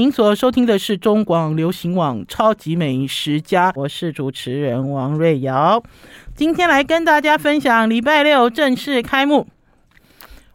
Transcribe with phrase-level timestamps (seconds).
[0.00, 5.82] 您所收听的是中广流行网《超级美食家》，我是主持人王瑞瑶。
[6.36, 9.48] 今天来跟大家分享礼拜六正式开幕。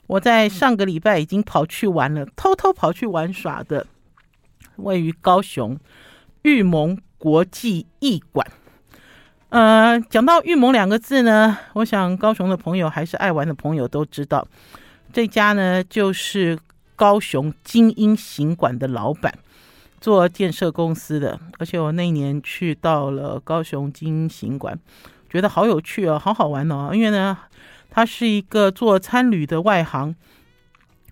[0.08, 3.86] 我在上个礼拜已经跑去玩了，偷偷跑去玩耍的，
[4.78, 5.78] 位于高雄
[6.44, 8.48] 玉盟国际艺馆。
[9.50, 14.48] 呃，讲到玉盟两个字呢，我想高雄的朋友还是爱玩的朋友都知道，
[15.12, 16.58] 这家呢就是。
[17.04, 19.38] 高雄精英行馆的老板，
[20.00, 24.80] 做建设公司的，而且我那一年去到了高雄精英行馆，
[25.30, 26.92] 觉得好有趣哦，好好玩哦。
[26.94, 27.38] 因为呢，
[27.90, 30.16] 他是一个做餐旅的外行，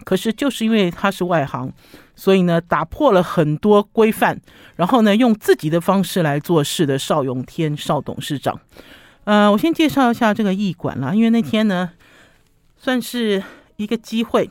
[0.06, 1.70] 可是就是因为他是外行，
[2.16, 4.40] 所以呢，打破了很多规范，
[4.78, 8.58] 然后呢，用自己的方式来做事的邵永天邵董事长。
[9.26, 11.92] 呃，我先介绍一下这个艺馆啦，因为那天呢，
[12.78, 13.44] 算是
[13.76, 14.50] 一个机会。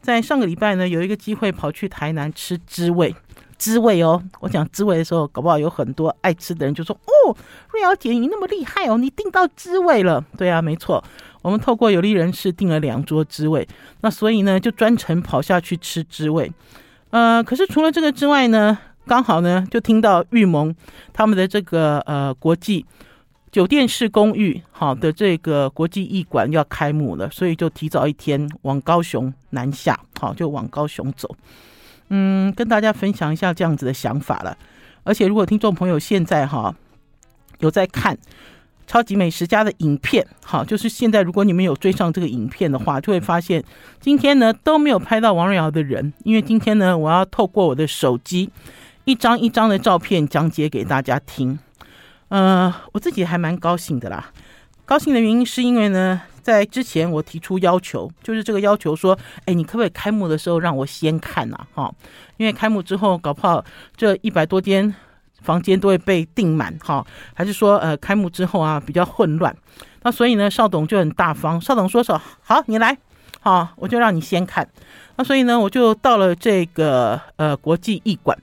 [0.00, 3.14] 在上个礼拜呢，有一个机会跑去台南吃滋味，
[3.58, 4.22] 滋味哦。
[4.40, 7.36] 我讲滋味的时候，搞不好有很多爱吃的人就说：“哦，
[7.72, 11.02] 瑞瑶姐你那么厉害哦，你订到滋味了。”对啊，没错，
[11.42, 13.68] 我们透过有利人士订了两桌滋味，
[14.00, 16.50] 那所以呢就专程跑下去吃滋味。
[17.10, 20.74] 呃，可是除了这个之外呢，刚好呢就听到玉盟
[21.12, 22.86] 他们的这个呃国际。
[23.52, 31.34] 酒店式公寓，好的，这个国际艺馆要开幕了，所以就提早一天往高雄南下，好，就往高雄走。
[32.10, 34.56] 嗯，跟大家分享一下这样子的想法了。
[35.02, 36.72] 而且，如果听众朋友现在哈
[37.58, 38.16] 有在看
[38.86, 43.64] 超级美食家的影片，好，就是现在如果你们有追上这个影片的话，就会发现
[43.98, 48.48] 今天呢都没有拍到王瑞瑶的人，因为今天呢我要透过我的手机
[49.06, 51.58] 一张一张的照片讲解给大家听。
[52.30, 54.32] 呃，我自己还蛮高兴的啦。
[54.84, 61.58] 高兴的原因是因为呢，在之前我提出要求，就是这个要求说，哎，你可不可以开幕的时候让我先看呐？
[61.74, 61.92] 哈，
[62.38, 63.64] 因为开幕之后搞不好
[63.96, 64.92] 这一百多间
[65.42, 69.56] 房间都会被订满，哈，还是说呃开幕之后啊比较混乱？
[70.02, 72.96] 那所以呢，邵董就很大方，邵董说说好，你来，
[73.40, 74.68] 好，我就让你先看。
[75.16, 78.36] 那所以呢，我就到了这个呃国际艺馆，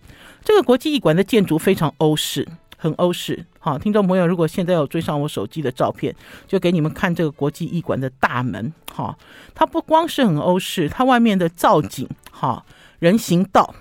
[0.44, 2.48] 这个国际艺馆的建筑非常欧式。
[2.88, 6.16] 很欧式，好，听众朋友，如果现在有追上我手机的照片，
[6.48, 9.18] 就给你们看这个国际艺馆的大门，哈，
[9.54, 12.66] 它不光是很欧式，它外面的造景，哈，
[13.00, 13.76] 人行道，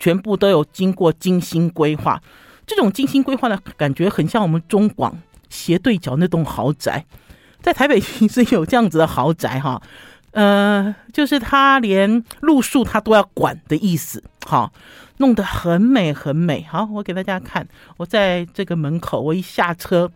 [0.00, 2.22] 全部都有经过精心规划。
[2.66, 7.04] 这种精心规划的感觉，很像我们中广斜对角那栋豪宅，
[7.60, 9.80] 在台北其实有这样子的豪宅，哈，
[10.32, 14.72] 呃，就是它连路数它都要管的意思，哈。
[15.18, 17.66] 弄得很美很美，好，我给大家看。
[17.96, 20.10] 我在这个门口，我一下车，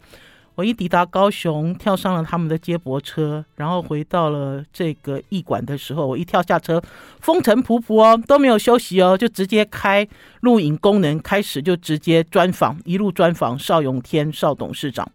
[0.54, 6.82] 我一抵达高雄，跳上了他们的接驳车，然后回到了这个驿馆的时候，我一跳下车，
[7.20, 10.06] 风尘仆仆哦，都没有休息哦，就直接开
[10.40, 15.10] 录影功能，开始就直接专访，一路专访邵永天邵董事长。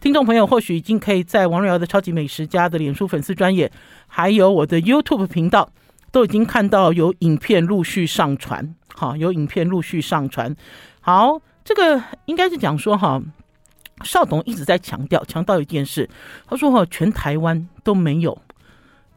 [0.00, 3.72] 听众朋友或许已经可以在王瑞瑶的超级美食家的脸书粉丝专页，
[4.06, 5.70] 还有我的 YouTube 频道，
[6.14, 8.72] 都已经看到有影片陆续上传。
[8.94, 10.54] 好，有影片陆续上传。
[11.00, 13.20] 好，这个应该是讲说哈，
[14.04, 16.08] 邵董一直在强调强调一件事，
[16.46, 18.40] 他说哈，全台湾都没有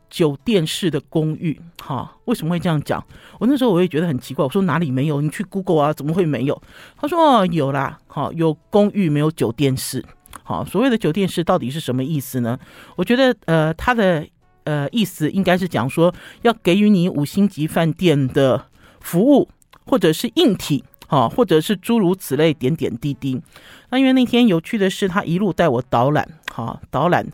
[0.09, 1.61] 酒店式的公寓。
[1.83, 3.05] 哈，为什么会这样讲？
[3.39, 5.21] 我那时候我也觉得很奇怪，我说哪里没有？
[5.21, 6.59] 你去 Google 啊，怎么会没有？
[6.99, 10.03] 他说有啦，好，有公寓没有酒店式。
[10.41, 12.57] 好，所谓的酒店式到底是什么意思呢？
[12.95, 14.27] 我觉得呃，他的
[14.67, 16.13] 呃意思应该是讲说
[16.43, 18.67] 要给予你五星级饭店的
[18.99, 19.49] 服务。
[19.89, 23.41] 或者是硬体，哈，或者是诸如此类点点滴滴。
[23.89, 27.25] 那因为那天有趣的是，他一路带我导览，哈，导览，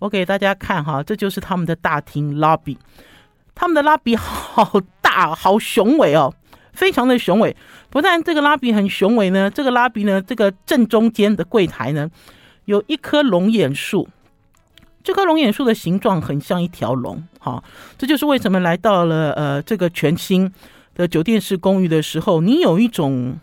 [0.00, 2.76] 我给大家看哈，这就是他们的大厅 lobby，
[3.54, 6.34] 他们的 lobby 好大，好雄伟哦，
[6.72, 7.54] 非常的雄伟。
[7.90, 12.10] 不但这个 lobby 很雄伟呢，这个 lobby 呢，这个正中间的柜台呢，
[12.64, 14.08] 有一棵龙眼树，
[15.02, 17.62] 这棵龙眼树的形状很像一条龙，哈，
[17.98, 20.52] 这就是为什么来到了呃这个全新。
[20.92, 23.38] 的酒店式公寓的时候，你有一种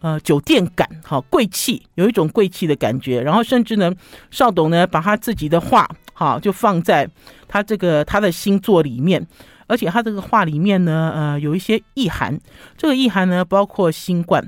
[0.00, 3.22] 呃酒店感，好贵气，有一种贵气的感觉。
[3.22, 3.90] 然后甚至呢，
[4.30, 7.08] 邵董呢把他自己的画，好就放在
[7.48, 9.26] 他这个他的新作里面，
[9.68, 12.38] 而且他这个画里面呢，呃有一些意涵。
[12.76, 14.46] 这个意涵呢，包括新冠，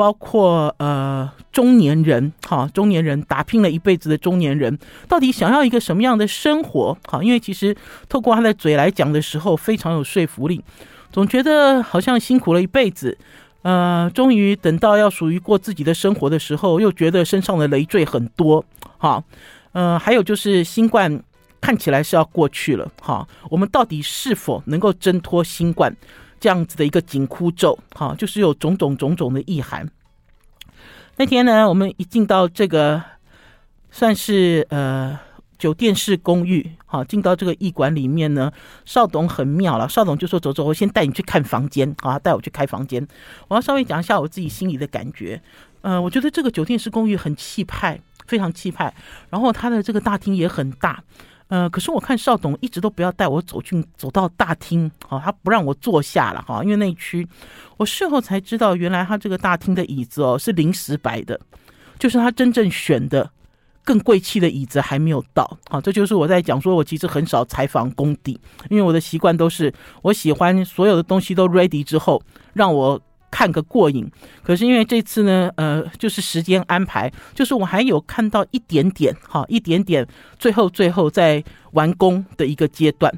[0.00, 6.96] 包括呃中年人，哈中年人打拼了一辈子的中年人，到底想要一个什么样的生活？
[7.04, 7.76] 哈，因为其实
[8.08, 10.64] 透过他的嘴来讲的时候，非常有说服力。
[11.12, 13.18] 总觉得好像辛苦了一辈子，
[13.60, 18.64] 呃，终于等到要属于过自己的生活的时候，又觉得身上的累赘很多，
[18.96, 19.22] 哈，
[19.72, 21.22] 呃，还有就是新冠
[21.60, 25.94] 看起来是要过去了，哈，我们到底是否能够挣脱新冠，
[26.40, 29.88] 这样子的一个紧箍咒，哈，就是有种种种种的意涵。
[31.16, 33.02] 那天呢，我们一进到这个
[33.90, 35.18] 算是呃
[35.58, 38.50] 酒店式公寓，好，进到这个驿馆里面呢，
[38.86, 39.86] 邵董很妙了。
[39.86, 43.06] 邵董就说：“走走，我先带你去看房间，啊，带我去开房间。”
[43.48, 45.42] 我要稍微讲一下我自己心里的感觉。
[45.82, 48.94] 呃，我觉得这个酒店式公寓很气派，非常气派。
[49.28, 51.04] 然后它的这个大厅也很大。
[51.50, 57.26] 呃，可是我看邵董一直都不要带我走进走到大厅，哦，他不让我坐下了哈，因为那区，
[57.76, 61.38] 我事后才知道，原来他这个大厅的椅子哦是临时摆的，
[61.98, 63.28] 就是他真正选的
[63.84, 72.22] 更贵气的椅子还没有到，好，这就是我在讲说，我其实很少采访工地，因为我的习惯都是我喜欢所有的东西都 ready 之后
[72.54, 73.00] 让我。
[73.30, 74.10] 看个过瘾，
[74.42, 80.06] 可是因为这次呢，呃，就是时间安排，就是我还有看到一点点，哈，一点点，
[80.38, 81.42] 最后最后在
[81.72, 83.12] 完工的一个阶段，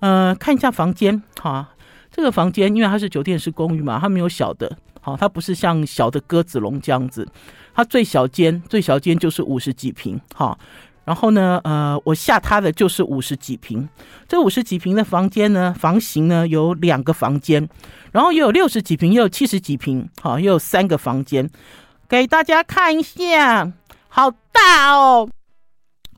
[0.00, 1.68] 呃，看一下房间，哈，
[2.10, 7.28] 这个房间因为它是酒店式公寓嘛，它没有小的，好，它不是像小的鸽子笼这样子，
[7.74, 10.58] 它最小间最小间就是五十几平，哈。
[11.10, 13.88] 然后呢，呃，我下他的就是五十几平，
[14.28, 17.68] 这五十几平的房间呢，房型呢有两个房间，
[18.12, 21.50] 然后也有六十几平，也有七十几平，好，也有三个房间，
[22.08, 23.72] 给大家看一下，
[24.06, 25.28] 好大哦！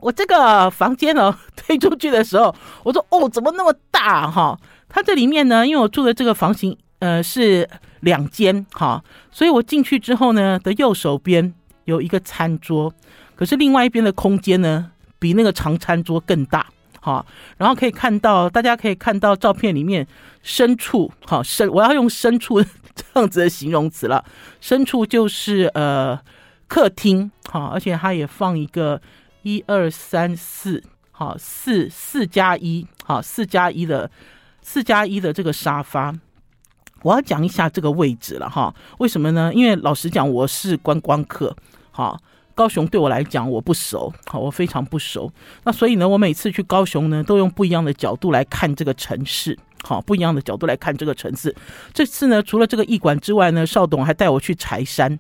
[0.00, 2.55] 我这个房间呢推出去的时候，
[2.85, 4.61] 我说哦，怎么那么大哈？
[4.91, 7.67] 它这里面呢，因为我住的这个房型，呃，是
[8.00, 11.55] 两间哈，所以我进去之后呢，的右手边
[11.87, 12.93] 有一个餐桌。
[13.43, 16.65] 可是另外一边的空间呢，比那个长餐桌更大，
[17.00, 20.06] 哈，然后可以看到，大家可以看到照片里面
[20.44, 24.25] 深处，哈，深，我要用深处这样子的形容词了，
[24.61, 26.17] 深处就是呃
[26.69, 29.03] 客厅，哈，而且它也放一个
[29.43, 30.81] 一二三四，
[31.11, 34.09] 好，四四加一，好，四加一的
[34.61, 36.15] 四加一的这个沙发，
[37.03, 39.53] 我要讲一下这个位置了，哈，为什么呢？
[39.53, 41.56] 因为老实讲，我是观光客，
[41.91, 42.17] 哈。
[42.54, 45.32] 高雄对我来讲我不熟，好，我非常不熟。
[45.64, 51.54] 那所以呢，我每次去高雄呢，都用不一样的角度来看这个城市，好，不一样的角度来看这个城市。
[51.93, 55.19] 这次呢，除了这个驿馆之外呢，邵董还带我去柴山。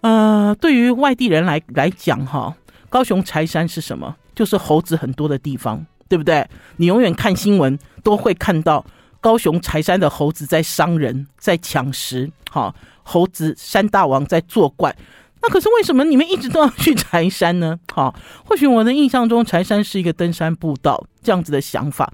[0.00, 2.54] 呃，对于外地人来来讲，哈，
[2.88, 4.16] 高雄柴山是什么？
[4.34, 6.46] 就是猴子很多的地方，对不对？
[6.76, 8.84] 你永远看新闻都会看到
[9.20, 14.94] 高雄柴山的猴子在伤人，在抢食，哈，猴子山大王在作怪。
[15.46, 17.78] 那可是为什么你们一直都要去柴山呢？
[17.92, 18.14] 好，
[18.46, 22.10] 或许我的印象中柴山是一个登山步道这样子的想法。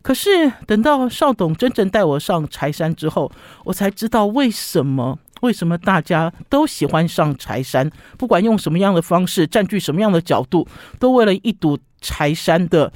[0.00, 3.30] 可是等到邵董真正带我上柴山之后，
[3.64, 10.66] 我才知道为什么为什么大家都喜欢上柴山，不管用什么样的方式，占据什么样的角度，
[10.98, 12.90] 都为了一睹柴山的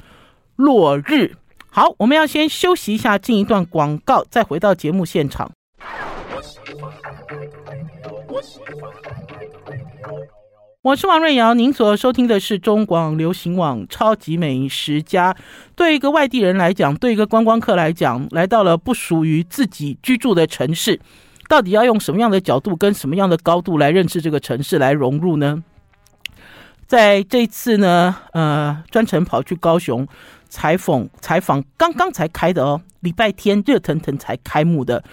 [0.55, 1.35] 落日。
[1.69, 5.51] 好，我们要先休息一下，进一段广告，再回到节目现场。
[10.83, 15.33] 我是王瑞瑶，您所收听的是中广流行网《超级美食家》。
[15.75, 20.99] 对一个外地人来讲，对一个观光客来讲，来到了不属于自己居住的城市，
[21.49, 25.61] 到底要用什么样的角度跟什么样的高度来认识这个城市，来融入呢？
[26.85, 30.07] 在这次呢，呃，专程跑去高雄
[30.47, 35.03] 采访采访，刚刚才开的哦，礼拜天热腾腾才开幕的。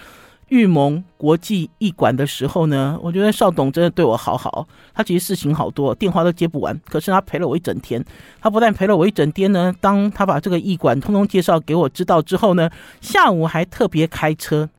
[0.49, 4.67] 玉盟国际驿馆的时候呢，我觉得邵董真的对我好好。
[4.93, 6.79] 他其实事情好多，电话都接不完。
[6.87, 8.03] 可是他陪了我一整天。
[8.39, 12.69] 他不但陪了我一整天呢，当他把这个驿馆通通介绍给我知道之后呢，
[13.01, 14.69] 下午还特别开车，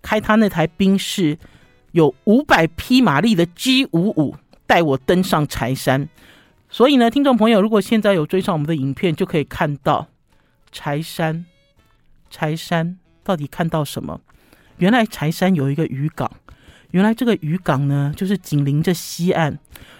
[0.00, 1.36] 开他那台宾士
[1.90, 4.36] 有五百匹马力的 G 五五
[4.66, 6.08] 带我登上柴山。
[6.68, 10.06] 所以呢，听众朋友，如果现在有追上我们的影片，就可以看到
[10.70, 11.44] 柴山。
[12.30, 14.20] 柴山到底看到什么？
[14.80, 16.30] 原来柴山有一个渔港，
[16.90, 19.58] 原来这个渔港呢，就是紧邻着西岸，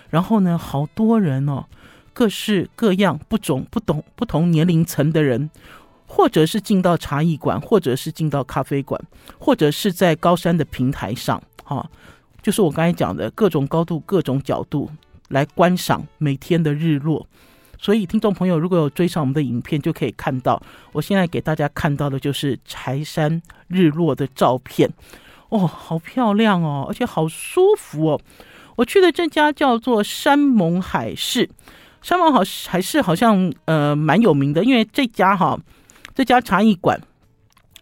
[0.08, 1.66] 然后呢，好多人哦，
[2.14, 5.50] 各式各样、不种不懂、不同年龄层的人，
[6.06, 8.98] 或者是进到茶艺馆，或者是进到咖啡馆，
[9.38, 11.86] 或者是在高山的平台上，哈，
[12.40, 14.90] 就是我刚才讲的各种高度、各种角度
[15.28, 17.28] 来观赏每天的日落。
[17.82, 20.60] 所以，听众朋友，如果有追上我们的影片，就可以看到，
[20.92, 24.90] 我现在给大家看到的就是柴山日落的照片。
[25.48, 28.20] 哦，好漂亮哦，而且好舒服哦。
[28.76, 31.48] 我去的这家叫做山盟海誓，
[32.02, 35.58] 山盟好海誓好像呃蛮有名的，因为这家哈，
[36.14, 37.00] 这家茶艺馆。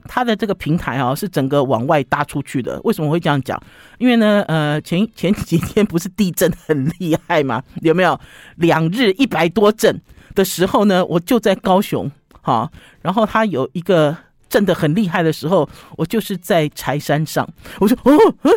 [0.08, 2.80] 它的这个平台啊，是整个往外搭出去的。
[2.82, 3.62] 为什么会这样讲？
[3.98, 7.62] 因为呢，呃，前前几天不是地震很厉害吗？
[7.82, 8.18] 有没有
[8.56, 10.00] 两日一百多震
[10.34, 11.04] 的时候呢？
[11.04, 12.10] 我就在高雄，
[12.40, 12.68] 哈，
[13.02, 14.16] 然后它有一个
[14.48, 17.46] 震得很厉害的时候，我就是在柴山上。
[17.78, 18.52] 我说哦，嗯，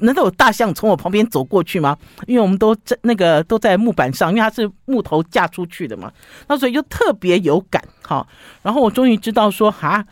[0.00, 1.96] 难道有大象从我旁边走过去吗？
[2.26, 6.12] 因为我们都在那个都在木板上，因为它是木头架出去的嘛，
[6.48, 7.82] 那所以就特别有感。
[8.02, 8.26] 哈，
[8.62, 10.04] 然后我终于知道说哈。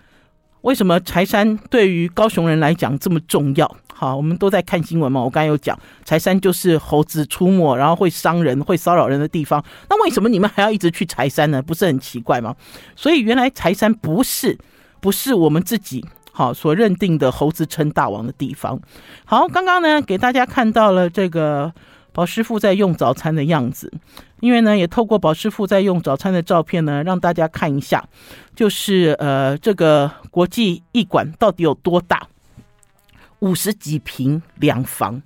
[0.63, 3.77] 为什么柴山对于高雄人来讲这么重要？
[3.95, 5.23] 好，我们都在看新闻嘛。
[5.23, 9.63] 我刚才有讲，柴山就是猴子出没，然后会伤人、会骚扰人的地方。
[9.89, 11.61] 那为什么你们还要一直去柴山呢？
[11.61, 12.57] 不是很奇怪吗？
[12.97, 14.59] 所以原来柴山不是
[15.01, 18.81] 不是我们自己好所认定的猴子称大王的地方。
[19.25, 21.73] 好，刚刚呢给大家看到了这个
[22.13, 23.93] 宝师傅在用早餐的样子。
[24.41, 28.03] 因为呢，也透过宝师傅在用早餐的照片呢，让大家看一下，
[28.57, 32.27] 就是呃，这个国际艺馆到底有多大？
[33.41, 35.21] 五十几平两房。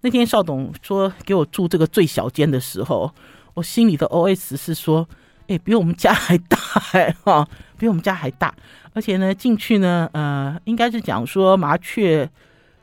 [0.00, 3.12] 那天邵董说给我住这个最小间的时候，
[3.54, 5.08] 我心里的 OS 是说，
[5.48, 6.58] 哎，比我们家还大
[6.92, 8.54] 哎哈，比我们家还大。
[8.92, 12.30] 而且呢，进去呢，呃，应该是讲说麻雀，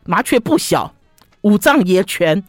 [0.06, 0.94] 麻雀不小，
[1.42, 2.44] 五脏也全。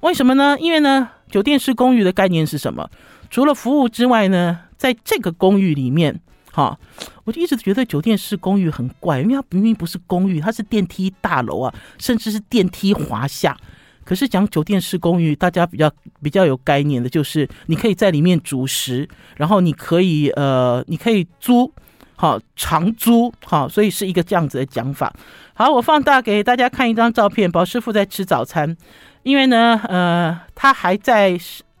[0.00, 0.58] 为什么呢？
[0.60, 1.08] 因为呢。
[1.34, 2.88] 酒店式公寓的概念是什么？
[3.28, 6.20] 除了服务之外呢，在这个公寓里面，
[6.52, 6.78] 哈，
[7.24, 13.56] 我就一直觉得酒店式公寓很怪，因为它明明不是公寓，它是电梯大楼啊，甚至是电梯华厦。
[14.04, 15.90] 可是讲酒店式公寓，大家比较
[16.22, 21.68] 比较有概念的就是，你可以在里面煮食，然后你可以呃，你可以租，
[22.14, 25.12] 好长租，好，所以是一个这样子的讲法。
[25.54, 28.76] 好，我放大给大家看一张照片，宝师傅在吃早餐。
[29.24, 31.36] 因为呢，呃，他还在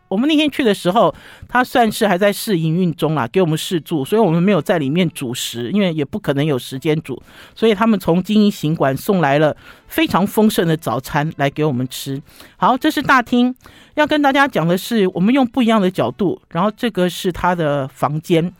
[0.08, 1.12] 我们那天去的时候，
[1.48, 7.20] 他算是还在试营运中啦，给我们试住，所以我们没有在里面煮食，因为也不可能有时间煮，
[7.54, 9.56] 所以他们从经营行馆送来了
[9.88, 12.20] 非常丰盛的早餐来给我们吃。
[12.56, 13.54] 好，这是大厅，
[13.94, 18.52] 要跟大家讲的是，我们用不一样的角度，然后这个是他的房间，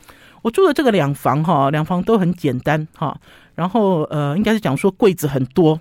[0.43, 3.17] 我住的这个两房哈，两房都很简单哈，
[3.55, 5.81] 然后呃，应该是讲说柜子很多。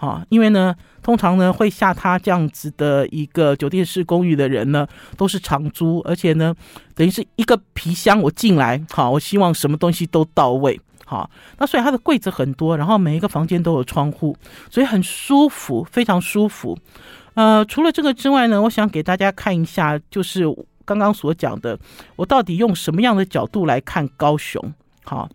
[0.00, 6.54] 哈，因为呢，通常呢会下他这样子的一个酒店式公寓的人呢，都是长租，而且呢，
[6.94, 14.34] 等于是一个皮箱我进来，好，我希望什么东西都到位，好，那所以他的柜子很多，然后每一个房间都有窗户，
[14.70, 16.78] 所以很舒服，非常舒服。
[17.34, 20.44] 呃，除了这个之外呢，我想给大家看一下，就是
[20.86, 21.78] 刚刚所讲的，
[22.16, 24.72] 我到底用什么样的角度来看高雄，
[25.04, 25.28] 好。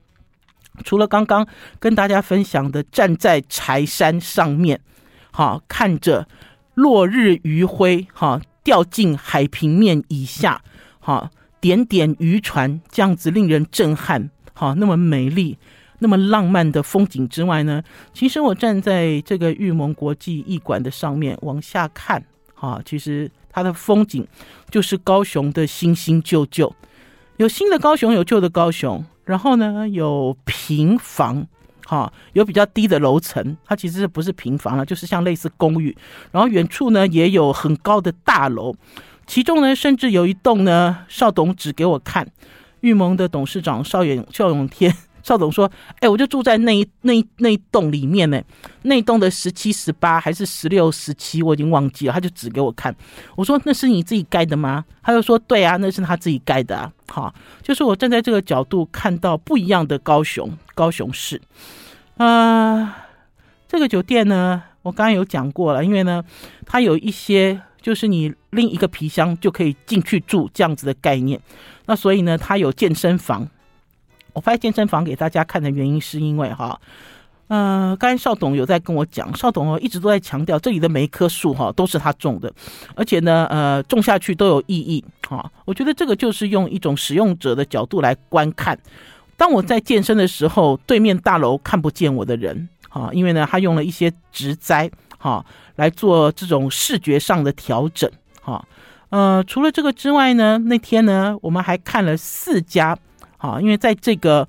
[0.83, 1.47] 除了刚刚
[1.79, 4.79] 跟大家分享的，站在柴山上面，
[5.31, 6.27] 哈，看着
[6.73, 10.61] 落日余晖，哈，掉进海平面以下，
[10.99, 11.29] 哈，
[11.61, 15.57] 点点渔船这样子令人震撼，哈，那么美丽、
[15.99, 17.81] 那么浪漫的风景之外呢，
[18.13, 24.27] 其实我站在这个玉蒙国际艺馆的上面往下看，哈，其实它的风景
[24.69, 26.75] 就是高雄的新新旧旧，
[27.37, 29.05] 有新的高雄，有旧的高雄。
[29.25, 31.45] 然后呢，有平房，
[31.85, 35.95] 哈，有比较低的楼层，它其实不是平房了，就是像类似公寓。
[36.31, 38.75] 然后远处呢，也有很高的大楼，
[39.25, 42.27] 其中呢，甚至有一栋呢，邵董指给我看，
[42.81, 44.95] 玉蒙的董事长邵永邵永天。
[45.25, 45.69] 邵总说
[46.01, 48.39] ：“哎，我就住在那一那一那一栋里面呢，
[48.83, 52.13] 那栋的十七、十八还是十六、十七，我已经忘记了。
[52.13, 52.95] 他就指给我看，
[53.35, 54.85] 我说那是你自己盖的吗？
[55.01, 56.93] 他就说对啊，那是他自己盖的啊。
[57.07, 61.41] 好，就是我站在这个角度看到不一样的高雄，高雄市。
[62.17, 62.95] 啊、
[63.67, 66.23] 这个酒店呢，我刚刚有讲过了，因为呢，
[66.67, 71.41] 它有一些就是你拎一个皮箱就可以进去住这样子的概念，
[71.87, 73.49] 那所以呢，它有健身房。”
[74.35, 76.77] 我拍健身房给大家看的原因，是因为哈，
[77.47, 82.51] 呃，刚才邵董有在跟我讲，邵董哦一直都在强调，这里的每一棵树哈都是他种的，
[82.95, 85.49] 而且呢，呃，种下去都有意义哈。
[85.63, 88.77] 我觉得这个就是用一种使用者的角度来观看。
[89.37, 95.45] 当我在健身的时候，对面大楼看不见我的人哈，因为呢，他用了一些植栽哈
[95.77, 98.11] 来做这种视觉上的调整
[98.41, 98.67] 哈。
[99.11, 102.97] 呃，除了这个之外呢，那天呢，我们还看了四家。
[103.45, 104.47] 啊，因为在这个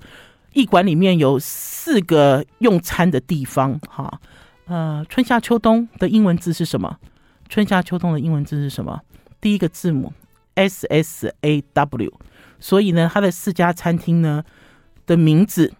[0.53, 4.19] 艺馆里面有四个用餐的地方，哈，
[4.65, 6.97] 呃，春夏秋冬的英文字是什么？
[7.47, 8.99] 春夏秋冬的英文字是什么？
[9.39, 10.11] 第一个字母
[10.55, 12.11] S S A W，
[12.59, 14.43] 所以呢，它的四家餐厅呢
[15.05, 15.71] 的名字，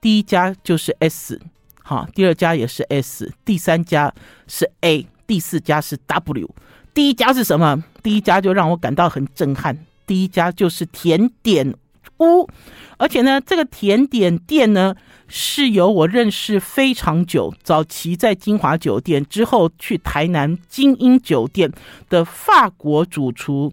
[0.00, 1.40] 第一家就是 S，
[1.82, 4.12] 好，第二家也是 S，第三家
[4.48, 6.48] 是 A，第四家是 W，
[6.94, 7.84] 第一家是什么？
[8.02, 11.74] 第一家就让我感到很震撼，第一家就是甜点。
[12.18, 12.48] 屋，
[12.96, 14.94] 而且呢，这个甜点店呢，
[15.26, 21.72] 是由我认识非常久，早期在金华酒店，之后去台南精英酒店
[22.08, 23.72] 的法国主厨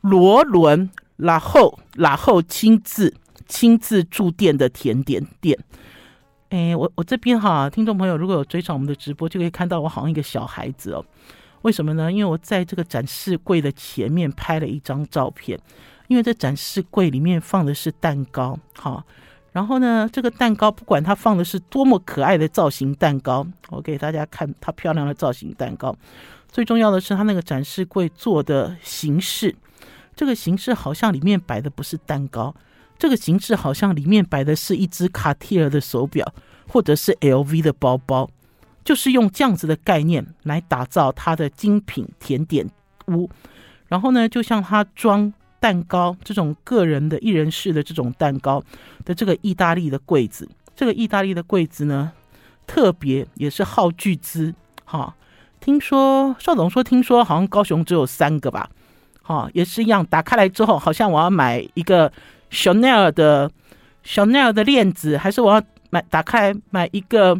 [0.00, 3.14] 罗伦拉后拉后亲自
[3.46, 5.58] 亲自驻店的甜点店。
[6.50, 11.04] 哎，我我这边哈，听众朋友如果有追上我们的直播，就可以看到我好像一个小孩子哦。
[11.62, 12.10] 为什么呢？
[12.10, 15.58] 因为我在这个展示柜的前面拍了一张照片，
[16.08, 19.04] 因为这展示柜里面放的是蛋糕，哈。
[19.52, 25.96] 然后呢，这个蛋糕不管它放的是多么可爱的造型蛋糕，我给大家看它漂亮的造型蛋糕。
[26.50, 29.54] 最重要的是它那个展示柜做的形式，
[30.14, 32.54] 这个形式好像里面摆的不是蛋糕。
[32.98, 36.32] 这个形式好像里面摆的是一只卡地尔的手表，
[36.68, 38.28] 或者是 LV 的包包，
[38.84, 42.68] 就是用这样子的概念来打造它的精品甜点
[43.08, 43.28] 屋。
[43.88, 48.62] 然后呢，就像它装蛋糕这种个人的一人式的这种蛋糕
[49.04, 52.12] 的这个意大利的柜子，这个意大利的柜子呢，
[52.66, 54.54] 特别也是耗巨资。
[54.84, 55.14] 哈，
[55.60, 58.70] 听说邵总说，听说好像高雄只有三个吧？
[59.22, 62.12] 哈，也是一样，打开来之后，好像我要买一个。
[62.50, 63.50] Chanel 的
[64.02, 67.38] Chanel 的链子，还是我要买打开买一个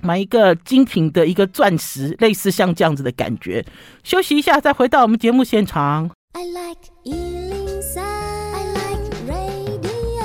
[0.00, 3.64] 买一个精品的一个钻石，类似像这样子的感觉。
[4.02, 6.10] 休息一下，再回到我们节目现场。
[6.32, 10.24] I like 103, I like radio。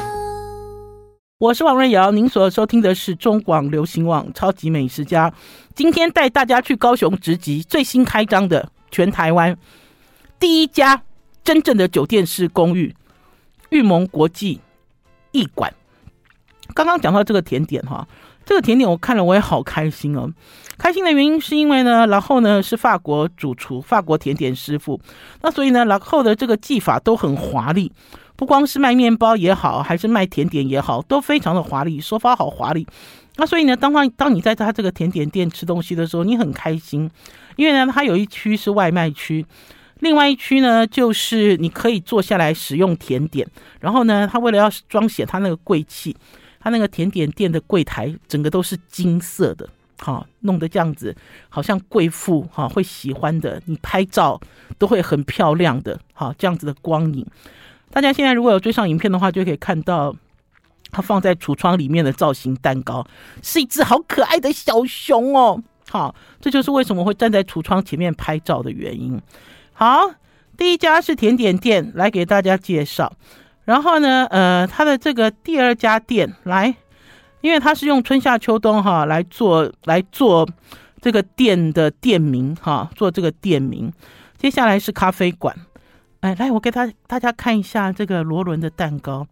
[1.38, 5.32] 我是王瑞瑶，您所收听的是中广流行网超级美食家。
[5.76, 9.56] 今天带大家去高雄直击最新开张的全台湾
[10.40, 11.04] 第一家
[11.44, 12.96] 真正的酒店式公寓。
[13.70, 14.60] 玉蒙国际
[15.34, 15.72] 驿馆，
[16.74, 18.08] 刚刚讲到这个甜点哈，
[18.46, 20.32] 这个甜点我看了我也好开心哦。
[20.78, 25.00] 开心的原因是因为呢，然后呢是法国主厨，法国甜点师傅，
[25.42, 27.92] 那所以呢，然后的这个技法都很华丽，
[28.36, 32.88] 不光是卖面包也好，还是卖甜点也好，都非常的华丽，手法好华丽。
[33.38, 37.10] 那所以呢，当他当你在他这个甜点店吃东西的时候，你很开心，
[37.56, 39.46] 因为呢，它有一区是外卖区。
[40.00, 43.48] 另外一区呢，就是你可以坐下来使用甜点。
[43.80, 46.16] 然后呢，他为了要彰显他那个贵气，
[46.62, 49.68] 他那个甜点店的柜台整个都是金色的，
[50.00, 51.14] 好，弄得这样子，
[51.50, 54.40] 好像贵妇哈会喜欢的，你拍照
[54.78, 57.26] 都会很漂亮的，好，这样子的光影。
[57.90, 60.16] 大家现在如果有追上影片的话，就可以看到
[60.92, 63.06] 他放在橱窗里面的造型蛋糕，
[63.42, 65.62] 是一只好可爱的小熊哦。
[65.90, 69.20] 好，这就是为什么会站在橱窗前面拍照的原因。
[69.74, 70.12] 好，
[70.56, 73.12] 第一家是甜点店，来给大家介绍。
[73.66, 76.76] 然后呢，呃，他的这个第二家店来，
[77.42, 80.48] 因为他是用春夏秋冬哈来做来做
[81.00, 83.92] 这个店的店名哈，做这个店名。
[84.38, 85.56] 接下来是咖啡馆，
[86.22, 89.28] 哎，来，我给他大家看一下这个罗伦的蛋糕。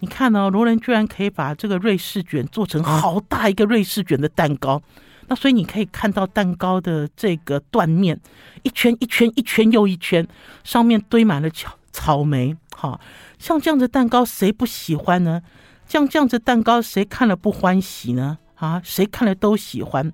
[0.00, 4.82] 你看哦，罗伦居然可以把这个瑞士卷做成好大一个瑞士卷的蛋糕。
[5.28, 8.18] 那所以你可以看到蛋糕的这个断面，
[8.62, 10.26] 一圈一圈一圈又一圈，
[10.64, 12.98] 上面堆满了草草莓，哈，
[13.40, 15.40] 像这样子蛋糕谁不喜欢呢？
[15.88, 18.38] 像这样子蛋糕谁看了不欢喜呢？
[18.56, 20.12] 啊，谁看了都喜欢。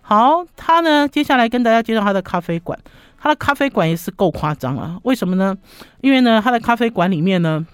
[0.00, 2.78] 好，他呢，接下来跟大家介绍他的咖啡馆，
[3.18, 4.98] 他的咖啡馆也是够夸张了。
[5.02, 5.58] 为什么呢？
[6.00, 7.66] 因为呢，他的咖啡馆里面呢，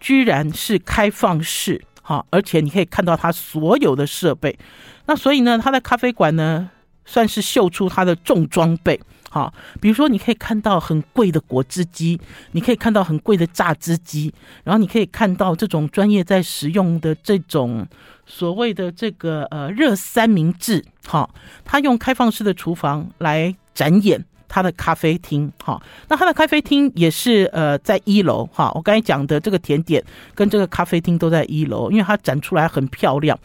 [0.00, 1.84] 居然是开放式。
[2.00, 4.58] 好，而且你可以看到他所有的设备，
[5.04, 6.70] 那所以呢，他的咖啡馆呢，
[7.04, 8.98] 算是秀出他的重装备。
[9.30, 12.18] 好，比如说你可以看到很贵的果汁机，
[12.52, 14.32] 你可以看到很贵的榨汁机，
[14.64, 17.86] 然后你可以看到这种专业在使用的这种
[18.24, 20.84] 所谓的这个呃热三明治。
[21.06, 21.34] 好，
[21.64, 24.24] 他用开放式的厨房来展演。
[24.48, 30.02] 他的咖啡厅，哈，那他的咖啡厅也是呃在一楼，哈，我刚才讲的这个甜点
[30.34, 33.38] 跟这个咖啡厅都在一楼，因为它展出来很漂亮。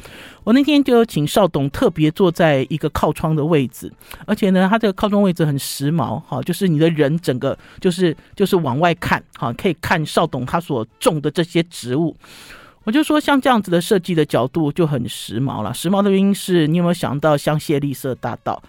[0.44, 3.92] 我那天就请邵董特别坐在一个靠窗的位置，
[4.26, 12.16] 而且呢，他这个靠窗位置很时髦，哈，就是你的人整个就是就是往外看，哈，可以看邵董他所种的这些植物。
[12.84, 15.72] 我就说像这样子的设计的角度就很时髦了。
[15.72, 18.60] 时髦的原因是你有没有想到香榭丽舍大道？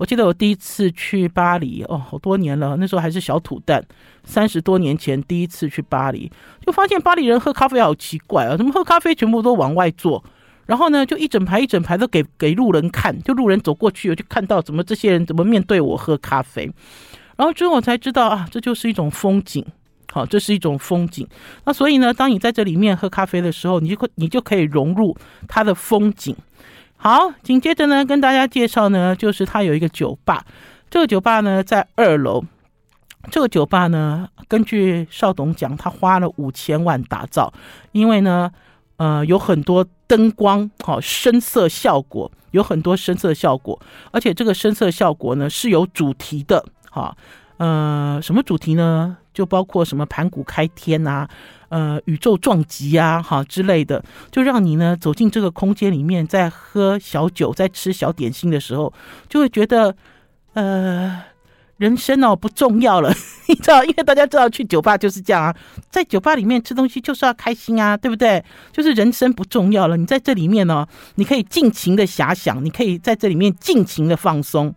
[0.00, 3.84] 我记得我第一次去巴黎哦，好多年了，那时候还是小土蛋，
[4.24, 6.32] 三十多年前第一次去巴黎，
[6.64, 10.24] 就发现巴黎人喝咖啡好奇怪啊，怎么喝咖啡全部都往外坐，
[10.64, 16.72] 然后呢就一整排一整排都给给路人看，就路人走过去我就看到怎么这些人怎么面对我喝咖啡，
[17.36, 19.62] 然后之后我才知道啊，这就是一种风景，
[20.10, 21.28] 好，这是一种风景。
[21.66, 25.14] 那所以呢，当你在这里面喝咖啡的时候，你就可你就可以融入
[25.46, 26.34] 它的风景。
[27.02, 30.44] 好，紧接着呢，跟大家介绍呢，就是他有一个酒吧。
[30.90, 32.44] 这个酒吧呢，在二楼。
[33.30, 37.50] 这个酒吧呢，根据邵董讲，他花了五千万打造，
[37.92, 38.50] 因为呢，
[38.98, 47.16] 呃，有很多灯光，好，深色效果，有很多深色效果，而且这个深色效果呢是有主题的，哈，
[47.60, 49.18] 呃，什么主题呢？
[49.34, 51.28] 就包括什么盘古开天啊，
[51.68, 58.90] 呃，宇宙撞击啊，哈之类的，就让你呢走进这个空间里面，在喝小酒，在吃小点心的时候，
[59.28, 59.94] 就会觉得，
[60.54, 61.22] 呃，
[61.76, 63.12] 人生哦不重要了，
[63.46, 65.54] 你知道，因为大家知道去酒吧就是这样啊，
[65.90, 68.42] 在酒吧里面吃东西就是要开心啊，对不对？
[68.72, 74.74] 就是人生不重要了，你在这里面呢，你可以尽情的遐想，你可以在这里面尽情的放松。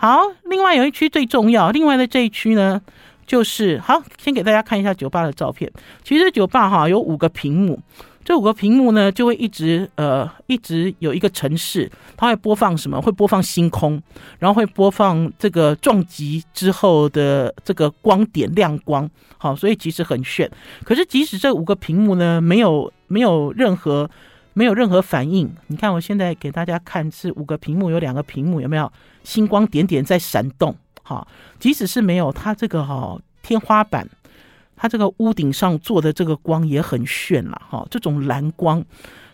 [0.00, 2.80] 好，另外有一区最重要，另外的这一区呢。
[3.26, 5.70] 就是好，先给大家看一下酒吧的照片。
[6.02, 7.78] 其实酒吧哈有五个屏幕，
[8.24, 12.98] 这五个屏幕呢就会一直呃一直有一个城市，它会播放什么？
[12.98, 14.02] 会播放星空，
[14.38, 19.06] 然后会播放这个撞击之后的这个光点亮光。
[19.36, 20.50] 好，所以其实很炫。
[20.82, 24.08] 可是即使这五个屏幕呢没有没有任何
[24.58, 28.92] 没有任何反应，你看我现在给大家看是五个屏幕，有两个屏幕有没有
[29.22, 30.74] 星光点点在闪动？
[31.04, 31.28] 好，
[31.60, 34.08] 即使是没有它这个哈天花板，
[34.74, 37.86] 它这个屋顶上做的这个光也很炫了哈。
[37.88, 38.84] 这种蓝光，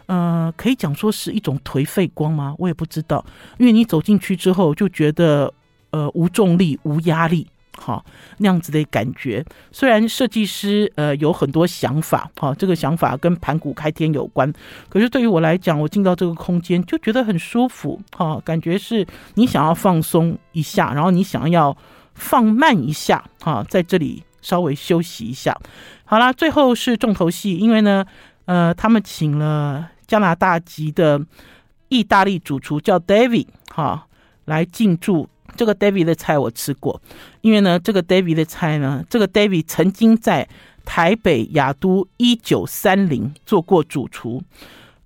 [0.04, 2.54] 呃，可以讲说是一种颓废光吗？
[2.58, 3.24] 我也不知道，
[3.56, 5.50] 因为你走进去之后就觉得
[5.88, 8.04] 呃无重力、无压力，哈
[8.38, 9.44] 那样子的感觉。
[9.72, 14.52] 虽然设计师呃有很多想法，哈，这个想法跟盘古开天有关，
[14.88, 21.76] 可是对于我来讲，我进到这个空间就觉得很舒服，哈，感觉是你想要放松一下，然后你想要。
[22.16, 25.52] 放慢一下，哈，在这里稍微休息一下。
[26.04, 28.06] 好啦，最后是重头戏，因为呢，
[28.44, 31.20] 呃，他们请了加拿大籍的
[31.88, 34.06] 意大利主厨叫 David，哈，
[34.44, 35.28] 来进驻。
[35.56, 37.00] 这个 David 的菜我吃过，
[37.40, 40.48] 因为呢，这个 David 的菜呢，这个 David 曾经在
[40.84, 44.42] 台北亚都一九三零做过主厨，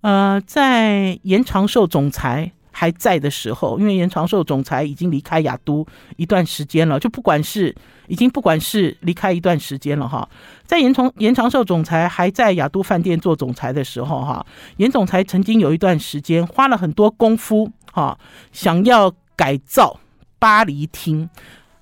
[0.01, 2.53] 呃，在严长寿总裁。
[2.71, 5.85] 还在的时候，因为严长寿总裁已经离开亚都
[6.17, 7.75] 一段时间了，就不管是
[8.07, 10.29] 已经不管是离开一段时间了哈，
[10.65, 18.17] 在严长严长寿总裁还在亚都饭店做总裁的时候哈，严总裁曾经有一段时间花了很多功夫哈，
[18.53, 19.99] 想要改造
[20.39, 21.29] 巴黎厅。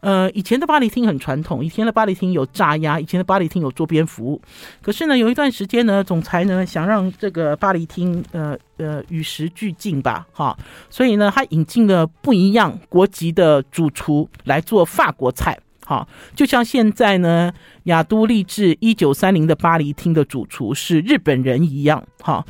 [0.00, 4.40] 呃，以前的巴黎厅很传统，以前的巴黎厅有炸鸭，以前的巴黎厅有桌边服务。
[4.80, 10.56] 可是呢，有一段时间呢，总裁呢想让这个巴黎厅呃呃与时俱进吧，哈，
[10.90, 17.52] 所以呢，他引进了不一样国籍的主厨来做法国菜，哈，就像现在呢，
[17.84, 22.44] 亚都立志一九三零的巴黎厅的主厨是日本人一样，哈，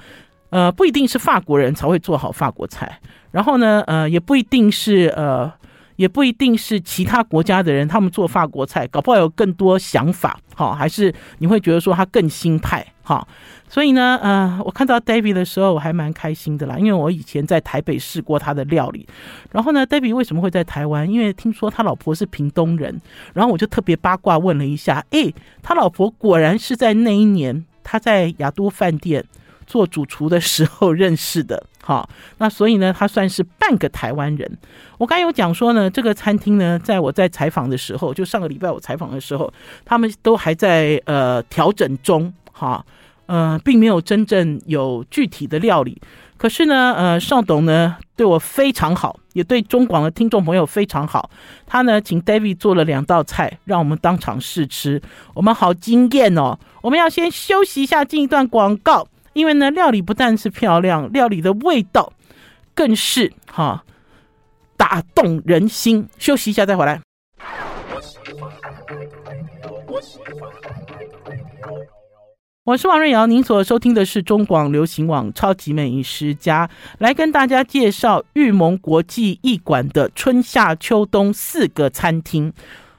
[0.51, 5.51] 呃，不一定是法国人才会做好法国菜，然后呢，呃，也不一定是呃。
[5.97, 13.27] 也不一定是其他国家的人，他们做法国菜，搞不好有更多想法，哈，还是你会觉得说他更新派，哈。
[13.69, 19.07] 所以呢，呃，我看到 David 的时候，我还蛮开心的啦，因为我以前在台北试过他的料理。
[19.51, 21.11] 然后呢，David 为什么会在台湾？
[21.11, 23.01] 因为听说他老婆是屏东人，
[23.35, 29.25] 然后我就特别八卦问了一下，诶，他老婆果然是在那一年他在亚都饭店
[29.67, 31.67] 做主厨的时候认识的。
[31.87, 34.59] 好，那所以呢，他算是半个台湾人。
[34.99, 39.53] 我刚有讲说呢，这个餐厅呢，在我在采访的时候，就上个礼拜我采访的时候，
[39.85, 42.85] 他们都还在呃调整中，哈，
[43.27, 45.97] 呃，并没有真正有具体的料理。
[46.37, 51.31] 可是呢，呃，邵董呢对我非常好，也对中广的听众朋友非常好。
[51.69, 55.01] 他呢请 David 做了两道菜，让我们当场试吃，
[55.35, 56.59] 我们好惊艳哦。
[56.83, 59.07] 我们要先休息一下，进一段广告。
[59.37, 62.11] 因为呢，料理不但是漂亮，料理的味道
[62.75, 63.85] 更是哈
[64.79, 66.09] 打动人心。
[66.17, 67.03] 休息一下再回来。
[72.65, 82.55] 我是王瑞瑶，您所收听的是中广流行网《超级美食家》，来跟大家介绍玉蒙国际艺馆的春夏秋冬四个餐厅。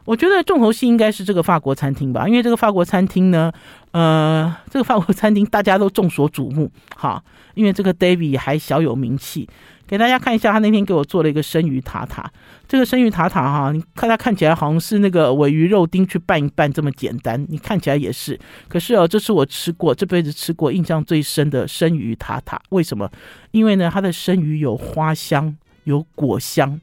[0.08, 3.52] 我觉得重头戏应该是这个法国餐厅吧，因为这个法国餐厅呢，
[3.92, 7.22] 呃，这个法国餐厅大家都众所瞩目，哈，
[7.56, 9.50] 因为这个 David 还小有名气。
[9.86, 12.30] 给大家看一下，他那天给我做了一个生鱼塔塔，
[12.70, 18.40] 这个生鱼塔塔哈，你看它看起来好像是那个尾鱼肉丁去拌一拌这么简单，你看起来也是，
[18.70, 22.62] 可是哦，这是我吃过这辈子吃过印象最深的生鱼塔塔。
[22.70, 23.10] 为什么？
[23.52, 26.80] 因为呢，它的生鱼有花香，有果香。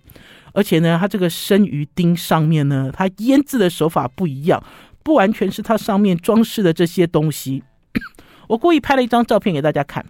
[0.54, 4.62] 而且呢，它这个生鱼丁上面呢，它腌制的手法不一样，
[5.02, 7.62] 不完全是它上面装饰的这些东西。
[8.48, 10.04] 我故意拍了一张照片给大家看，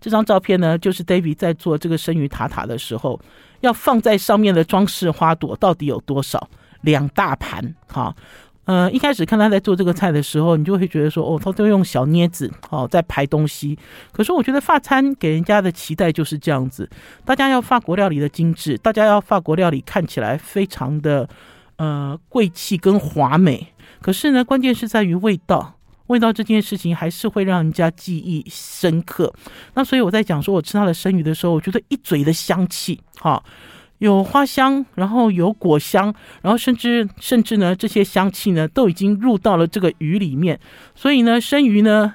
[0.00, 3.20] 这张照片呢，就是 David 在做这个生鱼塔塔的时候，
[3.60, 6.48] 要放在上面的装饰花朵到底有多少？
[6.82, 8.14] 两大盘，哈。
[8.64, 13.76] 呃，一开始看他在做这个菜的时候，你就会觉得说，哦，他都用小镊子哦在排东西。
[14.12, 16.88] 可是我觉得法餐给人家的期待就是这样子，
[17.24, 21.28] 大家要法国料理的精致，大家要法国料理看起来非常的
[21.76, 23.66] 呃贵气跟华美。
[24.00, 25.74] 可是呢，关键是在于味道，
[26.06, 29.34] 味道这件事情还是会让人家记忆深刻。
[29.74, 33.42] 那所以我在讲说我吃他的生鱼的时候，我觉得一嘴的香气，哈。
[34.02, 40.58] 有花香，然后有果香，然后甚至甚至呢，这些香气呢都已经入到了这个鱼里面，
[40.96, 42.12] 所以呢，生鱼呢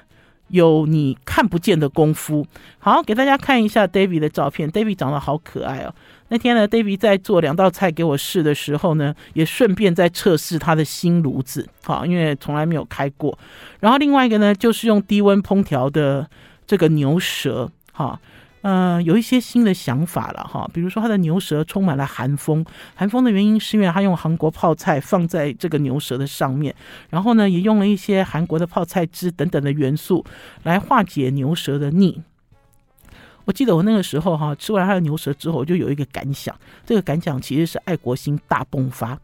[0.48, 2.46] 有你看不见的功夫。
[2.78, 5.94] 好，给大家看一下 David 的照片，David 长得好可爱哦。
[6.28, 13.38] 那天呢，David 在做两道菜给我试的时候呢，也顺便在测试他的新炉子，好，因为从来没有开过。
[13.80, 16.28] 然后另外一个呢，就是用低温烹调的
[16.66, 18.20] 这个牛舌，哈。
[18.62, 26.74] 呃，有一些新的想法了哈，比如说它的牛舌充满了韩风，韩风的原因是因为它用韩国泡菜放在这个牛舌的上面，
[27.08, 30.24] 然后呢，也用了一些韩国的泡菜汁等等的元素
[30.64, 32.20] 来化解牛舌的腻。
[33.44, 39.18] 我记得我那个时候哈，吃完他的牛舌之后，我就有一个感想，这个感想其实是爱国心大迸发，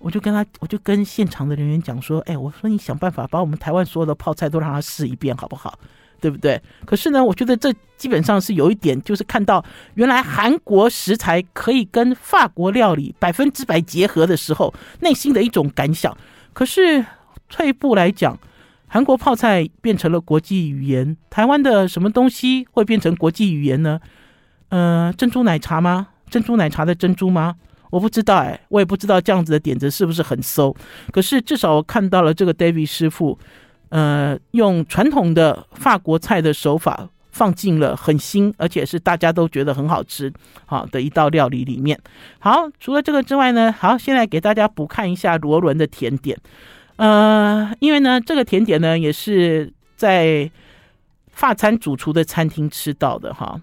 [0.00, 5.78] 我就跟他，我就跟现场的人员讲说，哎，我说你想办法把我们台湾所有的泡菜都让他试一遍，好不好？
[6.20, 6.60] 对不对？
[6.84, 16.16] 可是呢，我觉得这基本上是有一点，就是看到原来韩国食材可以跟法国料理百分之百结合的时候，内心的一种感想。
[16.52, 17.04] 可是
[17.48, 18.38] 退一步来讲，
[18.86, 24.00] 韩国泡菜变成了国际语言，台湾的什么东西会变成国际语言呢？
[24.68, 26.08] 呃，珍珠奶茶吗？
[26.28, 27.56] 珍珠奶茶的珍珠吗？
[27.90, 30.74] 我不知道哎，我也不知道这样子的点子是不是很馊。
[31.12, 33.38] 可是至少我看到了这个 David 师傅。
[33.90, 40.32] 呃，用传统的法国菜的手法放进了很新，而且是大家都觉得很好吃
[40.66, 41.98] 好的一道料理里面。
[42.38, 46.38] 好，除了这个之外呢，好，现在给大家补看一下罗伦的甜点。
[46.96, 50.50] 呃，因为呢，这个甜点呢也是在
[51.32, 53.60] 法餐主厨的餐厅吃到的哈。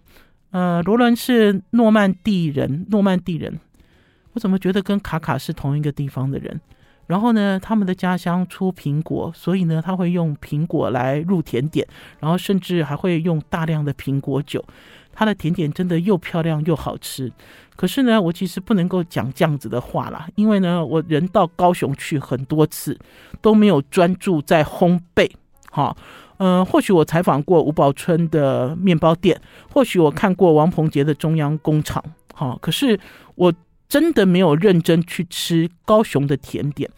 [0.51, 3.59] 呃，罗伦是诺曼底人，诺曼底人，
[4.33, 6.59] 我怎么觉得跟卡卡是同一个地方的人？
[7.07, 11.87] 然后呢，他们的家乡出苹果，所以呢，他会用苹果来入甜点，
[12.19, 14.63] 然后甚至还会用大量的苹果酒。
[15.13, 17.31] 他的甜点真的又漂亮又好吃。
[17.75, 22.95] 可是呢，我其实不能够讲这样子的话啦，因为呢，我人到高雄去很多次，
[23.41, 25.31] 都没有专注在烘焙。
[25.71, 25.95] 哈，
[26.37, 29.39] 嗯，或许我采访过吴宝春的面包店，
[29.71, 32.99] 或许我看过王鹏杰的中央工厂，哈，可是
[33.35, 33.53] 我。
[33.87, 36.89] 真的没有认真去吃高雄的甜点，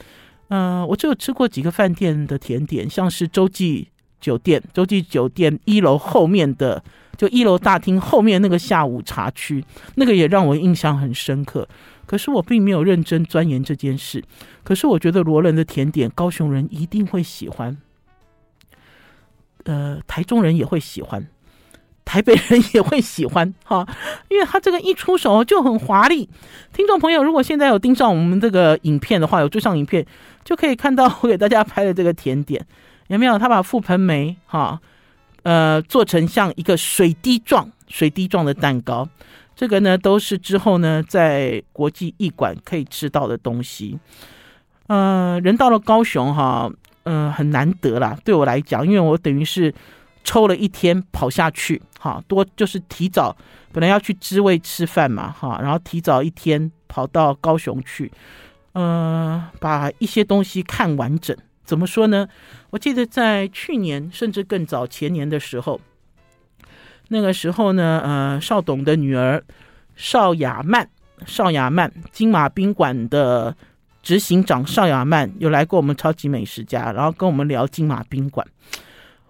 [0.48, 6.84] 嗯、我只有吃过几个饭店的甜点，像是洲际酒店，洲际酒店一楼后面的，
[7.16, 9.64] 就一楼大厅后面那个下午茶区，
[9.96, 11.68] 那个也让我印象很深刻。
[12.06, 14.24] 可是我并没有认真钻研这件事。
[14.64, 17.78] 可是我觉得罗伦的甜点，高雄人一定会喜欢，
[19.66, 21.28] 呃，台中人也会喜欢。
[22.10, 23.88] 台北人也会喜欢哈，
[24.30, 26.28] 因为他这个一出手就很华丽。
[26.74, 30.04] 听众朋友，如果现在有盯上我们这个影片的话，有追上影片，
[30.44, 32.66] 就可以看到我给大家拍的这个甜点，
[33.10, 33.38] 有没有？
[33.38, 34.82] 他把覆盆梅哈，
[35.44, 39.08] 呃，做成像一个水滴状、水滴状的蛋糕，
[39.56, 44.00] 这个呢都是之后呢在国际艺馆可以吃到的东西。
[44.88, 46.72] 呃，人到了高雄哈，
[47.04, 49.72] 嗯、很难得啦，对我来讲，因为我等于是。
[50.30, 53.36] 抽了一天跑下去，哈，多就是提早，
[53.72, 58.12] 本来要去知味吃饭嘛，哈，然后提早一天跑到高雄去，
[58.74, 61.36] 呃，把一些东西看完整。
[61.66, 62.28] 怎么说呢？
[62.70, 65.82] 我记得在去年甚至更早前年的时候，
[67.08, 69.44] 那个时候呢，呃，邵董的女儿
[69.96, 70.88] 邵雅曼，
[71.26, 73.56] 邵雅曼金马宾馆的
[74.04, 78.46] 执行长邵雅曼有来过我们超级美食家，然后跟我们聊金马宾馆。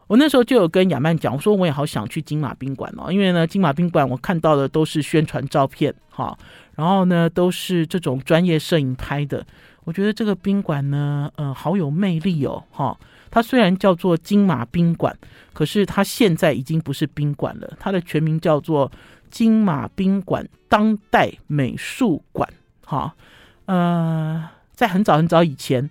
[0.09, 6.35] 我那时候就有跟亚曼讲，我说我也好想去金马宾馆哦，因为呢，金马宾馆我看到的都是宣传照片哈，
[6.75, 9.45] 然后呢都是这种专业摄影拍的。
[9.83, 12.97] 我觉得这个宾馆呢，呃，好有魅力哦哈。
[13.29, 15.15] 它虽然叫做金马宾馆，
[15.53, 18.91] 可是它现在已经不是宾馆了，它的全名叫做
[19.29, 22.51] 金马宾馆当代美术馆
[22.83, 23.13] 哈。
[23.65, 25.87] 呃，在很早很早以前。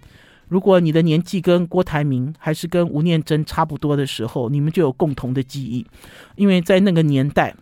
[0.49, 5.87] 如果你的年纪跟郭台铭还是跟吴念真差不多的时候，你们就有共同的记忆，
[6.37, 7.55] 因为在那个年代，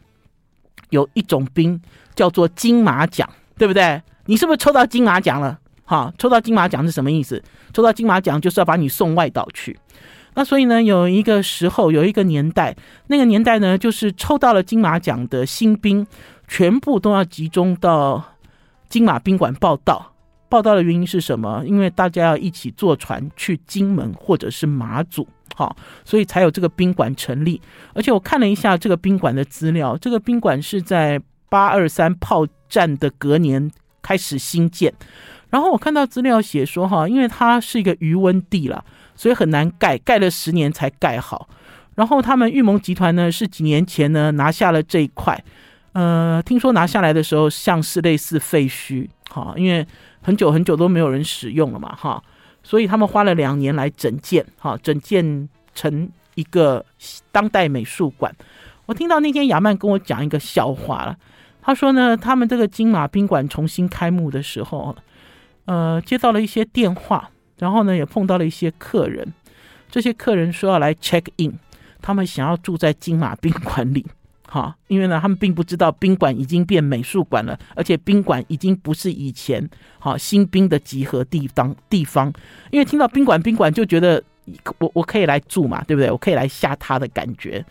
[0.90, 1.81] 有一种兵
[2.14, 4.01] 叫做金马奖，对不对？
[4.27, 5.59] 你是不是抽到金马奖了？
[5.85, 7.42] 哈，抽到金马奖是什么意思？
[7.72, 9.79] 抽到金马奖就是要把你送外岛去。
[10.35, 16.07] 那所以呢，有一个时候，有一个年代，那个年代呢，就是抽到了金马奖的新兵，
[16.46, 18.22] 全部都要集中到
[18.88, 20.12] 金马宾馆报道。
[20.48, 21.62] 报道的原因是什么？
[21.66, 27.61] 因为大家要一起坐船去金门或者是马祖，好，所以才有这个宾馆成立。
[27.94, 33.70] 而且我看了一下这个宾馆的资料，这个宾馆是在八二三炮战的隔年
[34.02, 34.92] 开始兴建，
[35.50, 41.48] 然后我看到资料写说哈，因为它是一个余温地了，所以很难盖，盖了十年才盖好。
[41.94, 45.42] 然后他们玉盟集团呢是几年前呢拿下了这一块，
[45.92, 49.87] 呃，听说拿下来的时候像是类似废墟，哈，因为
[50.23, 52.23] 很久很久都没有人使用了嘛，哈，
[52.62, 56.85] 所以他们花了两年来整建，哈，整建成一个
[57.33, 58.35] 当代美术馆。
[58.87, 61.17] 我听到那天亚曼跟我讲一个笑话了，
[61.61, 64.95] 他说呢，他们这个金马宾馆重新开幕的时候，
[65.65, 69.33] 呃，接到了一些电话，然后呢也碰到了一些客人，
[69.91, 71.59] 这些客人说要来 check in，
[72.01, 74.07] 他们想要住在金马宾馆里，
[74.48, 82.32] 哈，因为呢他们并不知道宾馆已经变美术馆了，而且宾馆已经不是以前好新兵的集合地方地方，
[82.70, 84.22] 因为听到宾馆宾馆就觉得
[84.78, 86.11] 我我可以来住嘛，对不对？
[86.11, 87.64] 我可以来吓他的感觉。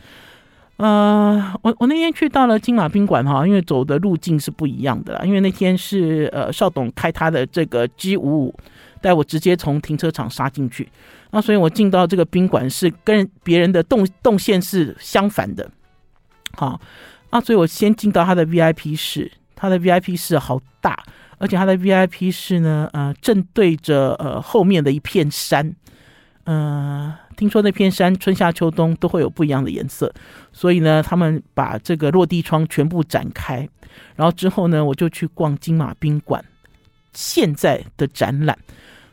[0.78, 5.24] 呃，我我那天去到了金马宾馆哈，因为走的路径是不一样的啦。
[5.24, 8.56] 因为那天是呃邵董开他的这个 G 五五，
[9.00, 10.90] 带我直接从停车场杀进去，
[11.32, 15.72] 那所以我进到这个宾馆是跟别人的动动线是相反的，
[16.56, 16.80] 好，
[17.32, 20.98] 那所以我先进到他的 VIP 室，他的 VIP 室好大，
[21.38, 25.76] 而且他的 VIP 室呢，呃，正对着呃后面的一片山，
[26.46, 30.14] 嗯、听说那片山春夏秋冬都会有不一样的颜色，
[30.54, 33.68] 所以呢，他们把这个落地窗全部展开，
[34.16, 36.44] 然后之后呢，我就去逛金马宾馆
[37.12, 38.58] 现在的展览，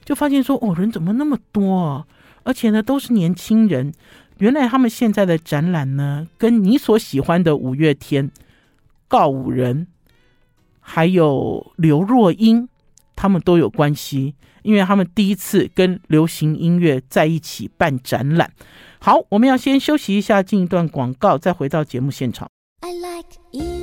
[0.04, 2.06] 就发现说哦，人怎么那么多？
[2.44, 3.92] 而且呢，都是年轻人。
[4.38, 8.30] 原来他们现在的展览呢，跟你所喜欢的五月天、
[9.08, 9.86] 告五人，
[10.80, 12.68] 还有刘若英，
[13.14, 14.34] 他们都有关系。
[14.62, 18.52] 因为他们第一次跟流行音乐在一起办展览。
[19.00, 22.48] 好，我们要先休息一下，进一段广告，再回到节目现场。
[22.80, 23.81] I like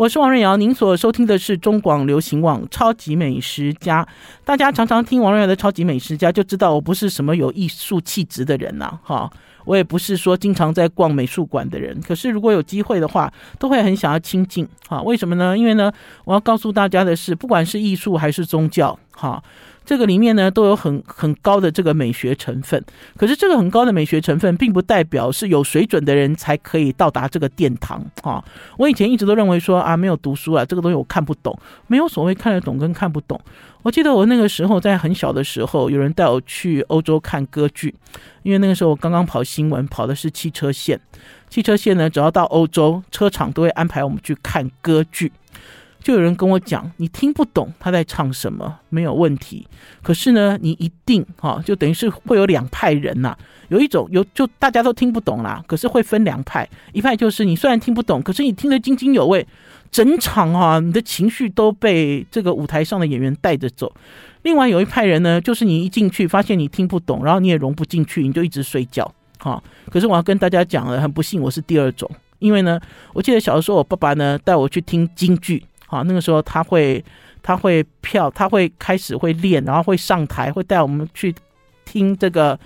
[0.00, 4.02] 我是王瑞瑶，您所收听的是中广流行网《超级美食家》。
[4.46, 9.30] 大家常常听王瑞瑶的《超级美食家》，就知道我不是什么有艺术气质的人呐、哈。
[9.66, 14.66] 我也不是说经常在逛美术馆的人，可是如果有机会的话，都会很想要亲近。
[14.88, 15.54] 哈，为什么呢？
[15.56, 15.92] 因为呢，
[16.24, 19.42] 我要告诉大家的是，不管是艺术还是宗教，哈，
[19.84, 22.82] 这个里面呢都有很很高的这个美学成分。
[23.18, 28.02] 可是这个很高的美学成分，并不代表是有水准的人才可以到达这个殿堂。
[28.22, 28.42] 哈，
[28.78, 33.38] 我以前一直都认为说啊，没有读书啊，这个东西我看不懂，没有所谓看得懂跟看不懂。
[33.82, 37.94] 我记得我那个时候在很小的时候，有人带我去欧洲看歌剧，
[38.42, 40.98] 因为那个时候我刚刚跑新闻，跑的是汽车线。
[41.48, 45.32] 汽车线呢，只要到欧洲，车厂都会安排我们去看歌剧。
[46.02, 49.66] 就有人跟我讲，你听不懂他在唱什么，没有问题。
[50.02, 53.36] 可是呢，你一定哈，就等于是会有两派人呐。
[53.68, 59.46] 有一种有就大家都听不懂啦，可是会分两派，一派就是你虽然听不懂，可是你听得津津有味。
[59.90, 63.92] 整场啊，你的情绪都被这个舞台上的演员带着走。
[64.42, 69.12] 另外有一派人呢，就是你一进去发现你听不懂，然后你也融不进去，你就一直睡觉。
[69.38, 69.60] 哈，
[69.90, 72.08] 可是我要跟大家讲了，很不幸我是第二种，
[72.38, 72.80] 因为呢，
[73.12, 75.60] 我记得小的时候我爸爸呢带我去听京剧，
[75.90, 77.04] 哈，那个时候他会
[77.42, 81.34] 他会票，他会开始会练，然后会上台，会带我们去
[81.84, 82.58] 听这个。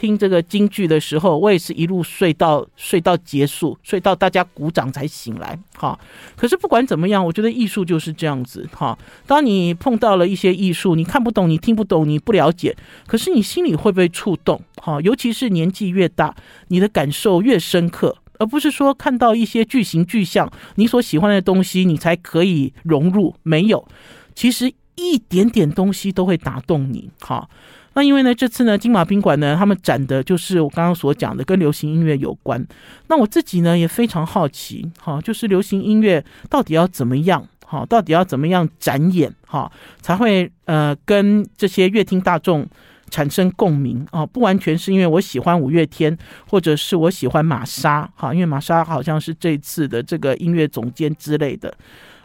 [0.00, 5.58] 听这个京剧的时候，我也是一路睡到睡到结束，睡到大家鼓掌才醒来。
[5.76, 5.98] 哈，
[6.36, 8.64] 可是不管怎么样，我觉得艺术就是这样子。
[8.72, 12.76] 哈，当你碰到了一些艺术，你看不懂，你听不懂，你不了解，
[13.08, 14.62] 可是你心里会被触动。
[14.76, 16.32] 哈，尤其是年纪越大，
[16.68, 23.34] 你的感受越深刻，而不是说看到一些巨形巨象，你所喜欢的东西，你才可以融入。
[23.42, 23.86] 没有，
[24.34, 27.10] 其实一点点东西都会打动你。
[27.20, 27.48] 哈。
[27.94, 32.64] 那因为呢，这次呢，金马宾馆呢，他们展的就是我刚刚所讲的跟流行音乐有关。
[33.08, 42.64] 那我自己呢也非常好奇，哈，就是流行音乐到底要怎么样，哈，到底要怎么样展演，哈，才会呃跟这些乐听大众
[43.10, 44.24] 产生共鸣啊？
[44.24, 46.16] 不完全是因为我喜欢五月天，
[46.48, 51.72] 或者是我喜欢玛莎，哈，因为玛莎好像是这次的这个音乐总监之类的。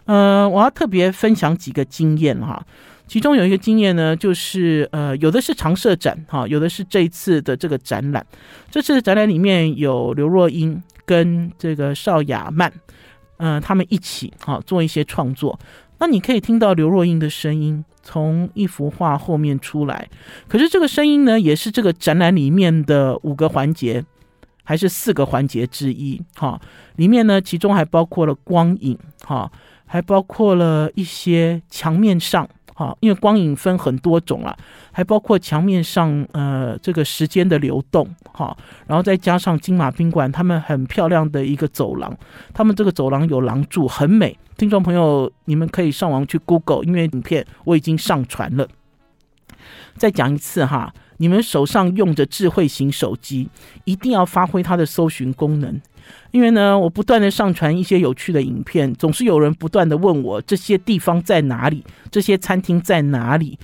[0.06, 2.66] 呃，我要特别分享几个经验哈。
[3.06, 8.26] 其中有一个经验呢，就是呃，有的是常设展哈，有的是这一次的这个展览。
[8.72, 12.72] 这次的展览里面有刘若英跟这个邵雅曼，
[13.38, 15.60] 嗯、他们一起哈做一些创作。
[16.04, 20.10] 那你可以听到刘若英的声音从一幅画后面出来，
[20.50, 24.04] 可是这个声音呢，也是这个展览里面的五个环节
[24.66, 26.60] 还是四个环节之一哈。
[26.98, 29.50] 里面呢，其中还包括了光影哈，
[29.86, 32.50] 还包括了一些墙面上。
[32.74, 34.56] 哈，因为光影分很多种啊，
[34.92, 38.56] 还包括墙面上呃这个时间的流动哈，
[38.88, 42.16] 然后再加上金马宾馆他们很漂亮的一个走廊，
[42.54, 44.38] 他们这个走廊有廊柱，很美。
[44.56, 48.68] 听众朋友，你们可以上网去 Google，因为影片我已经上传了。
[49.98, 53.50] 再讲一次哈，你们手上用着智慧型手机，
[53.86, 55.82] 一定要发挥它的搜寻功能。
[56.32, 63.58] 因为呢，我不断的上传一些有趣的影片，总是有人不断的问我这些地方在哪里，这些餐厅在哪里。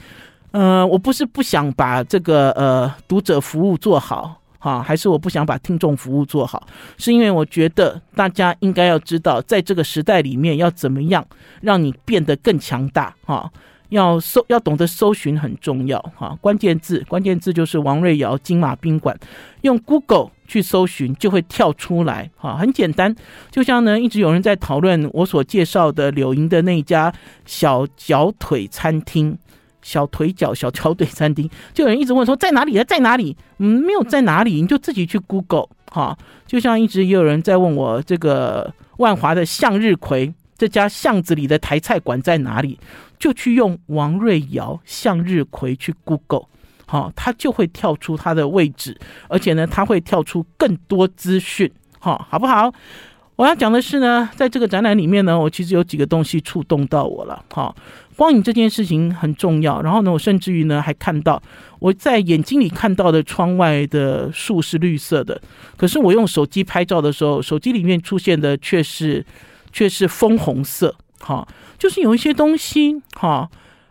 [0.52, 6.68] 呃，我不是不想把这个呃读者服务做好，哈，还是我不想把听众服务做好，
[6.98, 11.26] 是因为我觉得大家应该要知道，在这个时代里面要怎么样
[11.62, 13.52] 让你变得更强大，哈。
[13.90, 19.20] 要搜，要懂得搜寻很重要哈，关键字，关键字就是王瑞瑶金马宾馆，
[19.62, 23.16] 用 Google 去搜寻就会跳出来哈，很简单。
[23.52, 27.14] 就像呢，一直有人在讨论我所介绍的柳营的那家
[27.46, 29.38] 小脚腿餐厅，
[29.84, 33.38] 小腿脚小脚腿餐厅， 就有人一直问说在哪里啊，在哪里？
[33.60, 36.18] 嗯，没有在哪里，你就自己去 Google 哈。
[36.48, 42.80] 就像一直也有人在问我这个万华的向日葵这家巷子里的台菜馆在哪里？
[43.20, 46.46] 就去用王瑞瑶向日葵去 Google，
[46.90, 52.74] 好，它就会跳出它的位置，而且呢，它会跳出更多资讯，好，好不好？
[53.36, 57.76] 我要讲的是呢，在这个展览里面呢，我其实有几个东西触动到我了，好，
[58.16, 59.80] 光影这件事情很重要。
[59.84, 61.40] 然后呢，我甚至于呢还看到
[61.78, 65.40] 我在眼睛里看到的窗外的树是绿色的，
[65.78, 69.24] 可是我用手机拍照的时候，手机里面出现的却是
[69.72, 70.96] 却是枫红色。
[71.22, 73.50] 好，就是有一些东西，哈，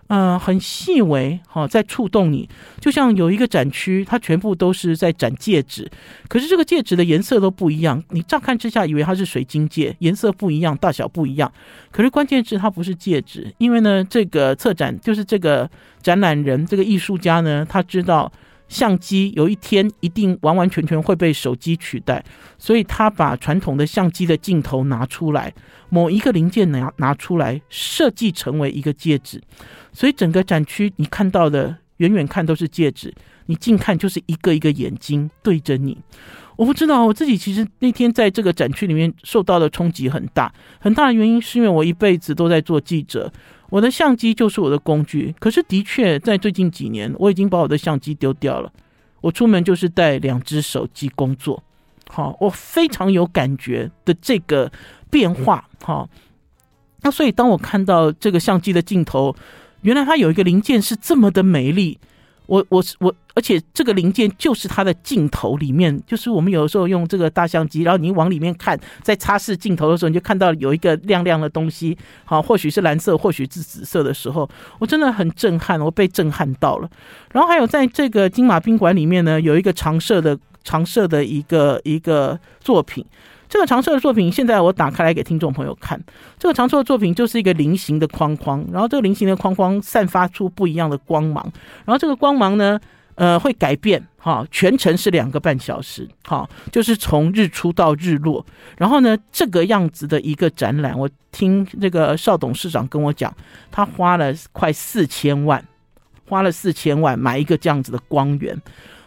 [0.09, 2.49] 呃，很细微，哈，在触动你。
[2.81, 5.89] 就像有一个展区，它全部都是在展戒指，
[6.29, 8.03] 可是这个戒指的颜色都不一样。
[8.11, 11.53] 你乍看之下以为它是水晶戒，颜色不一样，大小不一样。
[11.91, 15.71] 可是关键是它不是戒指，因为呢，这个策展就是这个
[16.03, 18.33] 展览人，这个艺术家呢，他知道。
[18.69, 22.23] 相机有一天一定完完全全会被手机取代，
[22.59, 25.51] 所以他把传统的相机的镜头拿出来，
[25.89, 29.41] 某一个零件拿拿出来，设计成为一个戒指。
[29.93, 33.15] 所以整个展区你看到的远远看都是戒指，
[33.47, 35.99] 你近看就是一个一个眼睛对着你。
[36.57, 43.33] 我不知道我自己其实那天在这个展区里面受到的冲击很大，很大的原因是因为我一辈子都在做记者。
[43.71, 48.73] 我的相机就是我的工具，可是的确在最近几年，我已经把我的相机丢掉了。
[49.21, 51.63] 我出门就是带两只手机工作，
[52.09, 54.71] 好，我非常有感觉的这个
[55.11, 56.09] 变化，好。
[57.03, 59.35] 那所以当我看到这个相机的镜头，
[59.83, 61.99] 原来它有一个零件是这么的美丽。
[62.47, 74.49] 我我我，而且这个零件就是它的镜头里面，就是我们有的时候用这个大相机，然后你往里面看，在擦拭镜头的时候，你就看到有一个亮亮的东西，好，或许是蓝色，或许是紫色的时候，
[74.79, 76.89] 我真的很震撼，我被震撼到了。
[77.33, 83.05] 然后还有在这个金马宾馆里面呢，有一个常设的常设的一个一个作品。
[83.49, 85.99] 这个常设的作品，现在我打开来给听众朋友看。
[86.39, 91.43] 这个常设的作品就是一个菱形的框框，然后这个菱形的框框散发出不一样的光芒，
[91.85, 92.79] 然后这个光芒呢，
[93.15, 98.45] 呃，会改变，哈，全程是两个半小时，哈，就是从日出到日落。
[98.77, 103.35] 然后呢，这个样子的一个展览，我听这个邵董事长跟我讲，
[103.71, 105.65] 他花了快四千万，
[106.29, 108.61] 花了四千万买一个这样子的光源，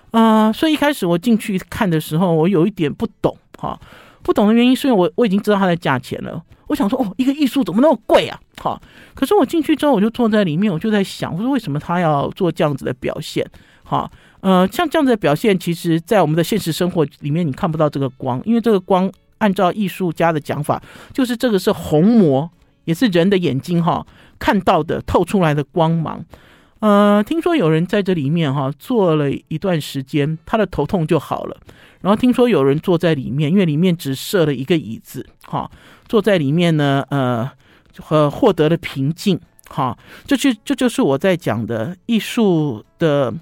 [0.09, 3.79] 啊、所以一开始我进去看的时候，我有一点不懂，哈。
[4.23, 6.41] 不懂的原因是因为我我已经知道它的价钱了。
[6.67, 8.39] 我想说，哦，一个艺术怎么那么贵啊？
[8.57, 8.81] 好，
[9.13, 13.45] 可是我进去之后，我就坐在里面，我就在想，我说为什么他要做这样子的表现？
[13.83, 14.09] 好，
[14.39, 22.49] 呃，像这样子的表现，其实在我们的现实生活里面，你看不到这个光，因为这个光，按照艺术家的讲法，就是这个是虹膜，
[22.85, 24.05] 也是人的眼睛哈
[24.39, 26.23] 看到的透出来的光芒。
[26.79, 31.57] 呃，听说有人在这里面哈坐了一段时间，他的头痛就好了。
[32.01, 35.69] 然后听说有人坐在里面，因为里面只设了一个椅子，哈，
[36.07, 37.49] 坐在里面呢，呃，
[37.99, 39.39] 和获得了平静，
[39.69, 43.33] 哈，这就这就是我在讲的艺术的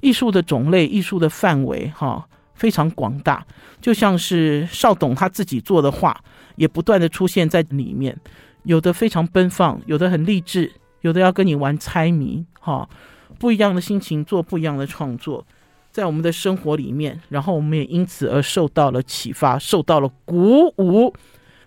[0.00, 3.44] 艺术的种类、艺术的范围，哈，非常广大。
[3.80, 6.16] 就像是邵董他自己做的画，
[6.56, 8.16] 也不断的出现在里面，
[8.62, 10.72] 有的非常奔放，有的很励志。
[11.00, 12.88] 有的要跟你玩猜谜，哈，
[13.36, 15.44] 不一样的心情做不一样的创作，
[15.92, 21.14] 在我们的生活里面，然后我们也因此而受到了启发，受到了鼓舞。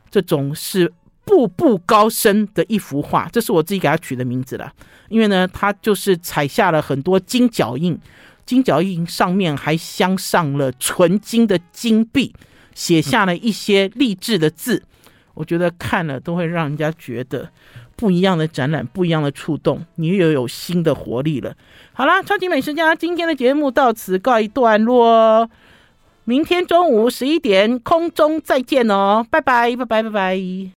[0.10, 0.92] 这种是
[1.26, 4.72] 步步高升的一幅画，这是我自己给他取的名字了，
[5.10, 8.00] 因为呢，他就是踩下了很多金脚印，
[8.46, 12.34] 金脚印上面还镶上了纯金的金币，
[12.74, 14.84] 写下了一些励志的字。
[15.36, 17.48] 我觉得看了都会让人家觉得
[17.96, 21.56] 不一样的展览，不一样的触动，你又有新的活力了。
[21.94, 25.50] 好啦，超级美食家今天的节目到此告一段落，
[26.24, 30.72] 明天中午十一点空中再见哦，拜拜拜拜拜拜。